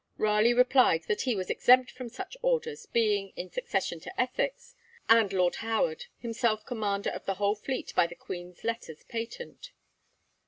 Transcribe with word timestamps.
Raleigh 0.17 0.55
replied 0.55 1.03
that 1.03 1.21
he 1.29 1.35
was 1.35 1.51
exempt 1.51 1.91
from 1.91 2.09
such 2.09 2.35
orders, 2.41 2.87
being, 2.87 3.33
in 3.35 3.51
succession 3.51 3.99
to 3.99 4.19
Essex 4.19 4.73
and 5.07 5.31
Lord 5.31 5.57
Howard, 5.57 6.05
himself 6.17 6.65
commander 6.65 7.11
of 7.11 7.25
the 7.27 7.35
whole 7.35 7.53
fleet 7.53 7.93
by 7.95 8.07
the 8.07 8.15
Queen's 8.15 8.63
letters 8.63 9.03
patent. 9.03 9.73